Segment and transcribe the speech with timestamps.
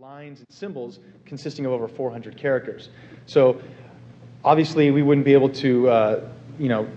[0.00, 2.88] lines and symbols consisting of over 400 characters.
[3.26, 3.60] So
[4.42, 6.88] obviously we wouldn't be able to, uh, you know,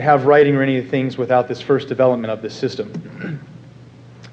[0.00, 3.40] have writing or any of the things without this first development of this system.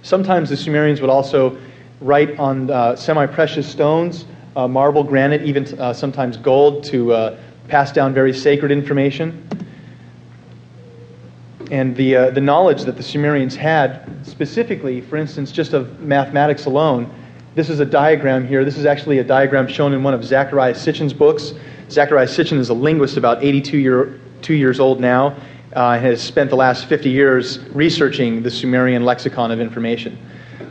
[0.02, 1.56] Sometimes the Sumerians would also
[2.02, 7.38] write on uh, semi-precious stones, uh, marble, granite, even uh, sometimes gold to uh,
[7.68, 9.48] pass down very sacred information.
[11.70, 16.66] And the, uh, the knowledge that the Sumerians had, specifically, for instance, just of mathematics
[16.66, 17.14] alone,
[17.60, 18.64] this is a diagram here.
[18.64, 21.52] This is actually a diagram shown in one of Zecharia Sitchin's books.
[21.90, 25.36] Zecharia Sitchin is a linguist about 82 year, two years old now,
[25.74, 30.18] uh, has spent the last 50 years researching the Sumerian lexicon of information.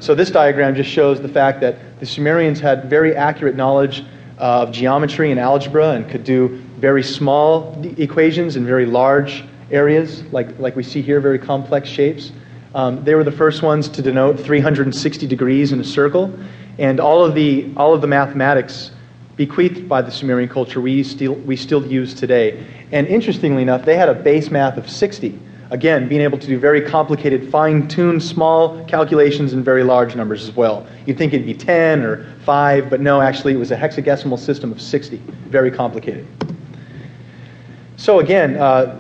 [0.01, 4.03] So this diagram just shows the fact that the Sumerians had very accurate knowledge
[4.39, 10.23] uh, of geometry and algebra and could do very small equations in very large areas,
[10.33, 12.33] like, like we see here, very complex shapes.
[12.75, 16.33] Um, they were the first ones to denote 360 degrees in a circle.
[16.79, 18.93] And all of the, all of the mathematics
[19.37, 22.67] bequeathed by the Sumerian culture we still, we still use today.
[22.93, 25.39] And interestingly enough, they had a base math of 60.
[25.71, 30.49] Again, being able to do very complicated, fine tuned, small calculations in very large numbers
[30.49, 30.87] as well.
[31.05, 34.73] You'd think it'd be 10 or 5, but no, actually, it was a hexadecimal system
[34.73, 35.19] of 60.
[35.49, 36.27] Very complicated.
[37.97, 38.97] So, again, uh,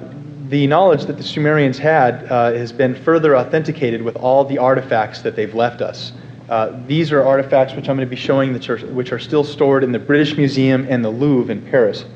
[0.48, 5.22] the knowledge that the Sumerians had uh, has been further authenticated with all the artifacts
[5.22, 6.12] that they've left us.
[6.48, 8.54] Uh, these are artifacts which I'm going to be showing,
[8.94, 12.06] which are still stored in the British Museum and the Louvre in Paris.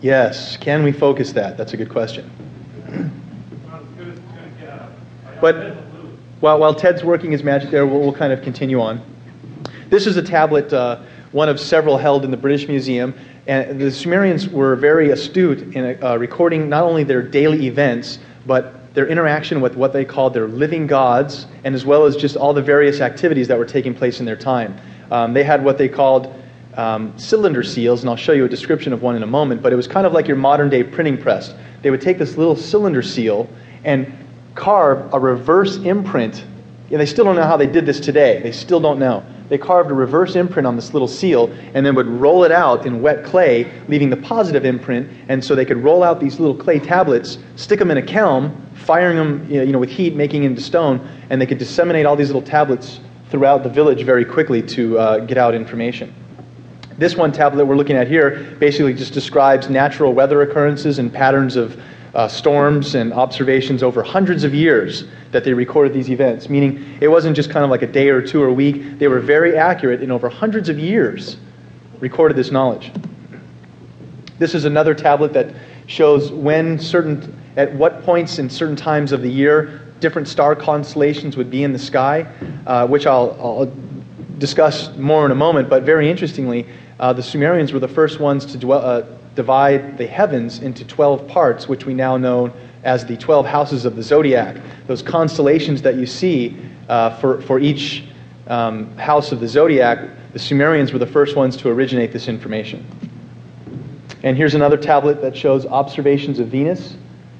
[0.00, 1.56] Yes, can we focus that?
[1.56, 2.30] That's a good question.
[5.40, 5.76] But
[6.40, 9.00] while, while Ted's working his magic there, we'll, we'll kind of continue on.
[9.90, 11.00] This is a tablet, uh,
[11.32, 13.14] one of several held in the British Museum.
[13.46, 18.94] And the Sumerians were very astute in uh, recording not only their daily events, but
[18.94, 22.52] their interaction with what they called their living gods, and as well as just all
[22.52, 24.76] the various activities that were taking place in their time.
[25.10, 26.34] Um, they had what they called
[26.74, 29.72] um, cylinder seals, and I'll show you a description of one in a moment, but
[29.72, 31.54] it was kind of like your modern day printing press.
[31.82, 33.48] They would take this little cylinder seal
[33.84, 34.12] and
[34.54, 36.44] carve a reverse imprint.
[36.90, 38.40] And they still don't know how they did this today.
[38.42, 39.24] They still don't know.
[39.48, 42.86] They carved a reverse imprint on this little seal and then would roll it out
[42.86, 45.08] in wet clay, leaving the positive imprint.
[45.28, 48.60] And so they could roll out these little clay tablets, stick them in a kiln,
[48.74, 52.28] firing them you know, with heat, making into stone, and they could disseminate all these
[52.28, 53.00] little tablets
[53.30, 56.12] throughout the village very quickly to uh, get out information.
[56.98, 61.56] This one tablet we're looking at here basically just describes natural weather occurrences and patterns
[61.56, 61.80] of
[62.14, 67.08] uh, storms and observations over hundreds of years that they recorded these events, meaning it
[67.08, 68.98] wasn't just kind of like a day or two or a week.
[68.98, 71.36] They were very accurate in over hundreds of years,
[72.00, 72.90] recorded this knowledge.
[74.38, 75.54] This is another tablet that
[75.86, 81.36] shows when certain, at what points in certain times of the year, different star constellations
[81.36, 82.26] would be in the sky,
[82.66, 83.72] uh, which I'll, I'll,
[84.38, 85.68] discuss more in a moment.
[85.68, 86.66] But very interestingly,
[86.98, 89.02] uh, the Sumerians were the first ones to dwell, uh,
[89.34, 92.52] divide the heavens into 12 parts, which we now know
[92.82, 94.56] as the 12 houses of the zodiac.
[94.86, 96.56] Those constellations that you see
[96.88, 98.04] uh, for, for each
[98.48, 102.84] um, house of the zodiac, the Sumerians were the first ones to originate this information.
[104.22, 106.96] And here's another tablet that shows observations of Venus.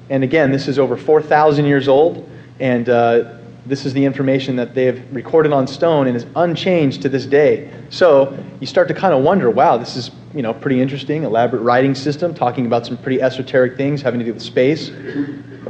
[0.09, 2.29] And again, this is over 4,000 years old,
[2.59, 7.01] and uh, this is the information that they have recorded on stone and is unchanged
[7.03, 7.71] to this day.
[7.89, 11.61] So you start to kind of wonder, wow, this is you know pretty interesting, elaborate
[11.61, 14.89] writing system, talking about some pretty esoteric things having to do with space.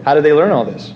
[0.05, 0.93] How did they learn all this?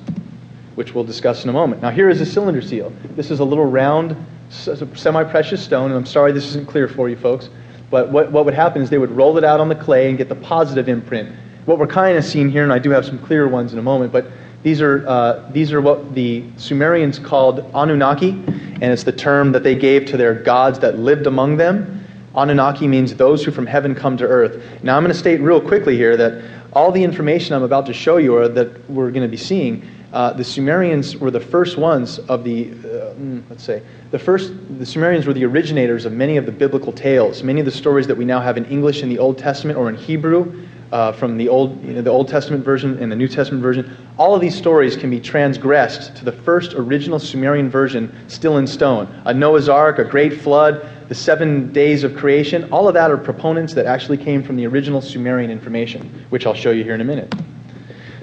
[0.76, 1.82] Which we'll discuss in a moment.
[1.82, 2.94] Now here is a cylinder seal.
[3.16, 4.16] This is a little round,
[4.50, 7.50] semi-precious stone, and I'm sorry this isn't clear for you folks.
[7.90, 10.18] But what, what would happen is they would roll it out on the clay and
[10.18, 11.36] get the positive imprint.
[11.66, 13.82] What we're kind of seeing here, and I do have some clearer ones in a
[13.82, 14.28] moment, but
[14.66, 19.62] these are, uh, these are what the Sumerians called Anunnaki, and it's the term that
[19.62, 22.04] they gave to their gods that lived among them.
[22.34, 24.60] Anunnaki means those who from heaven come to earth.
[24.82, 26.44] Now, I'm going to state real quickly here that
[26.74, 29.88] all the information I'm about to show you, or that we're going to be seeing,
[30.12, 34.52] uh, the Sumerians were the first ones of the, uh, mm, let's say, the first,
[34.80, 38.08] the Sumerians were the originators of many of the biblical tales, many of the stories
[38.08, 41.38] that we now have in English in the Old Testament or in Hebrew uh, from
[41.38, 43.96] the Old, you know, the Old Testament version and the New Testament version.
[44.18, 48.68] All of these stories can be transgressed to the first original Sumerian version, still in
[48.68, 49.08] stone.
[49.26, 53.18] A Noah's Ark, a great flood, the seven days of creation, all of that are
[53.18, 57.02] proponents that actually came from the original Sumerian information, which I'll show you here in
[57.02, 57.34] a minute.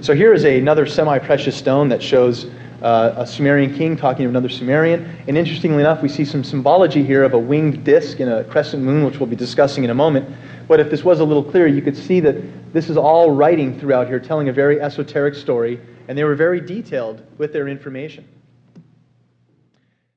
[0.01, 2.47] So here is a, another semi precious stone that shows
[2.83, 5.17] uh, a Sumerian king talking to another Sumerian.
[5.29, 8.83] And interestingly enough, we see some symbology here of a winged disk and a crescent
[8.83, 10.29] moon, which we'll be discussing in a moment.
[10.69, 13.79] But if this was a little clearer, you could see that this is all writing
[13.79, 18.27] throughout here, telling a very esoteric story, and they were very detailed with their information.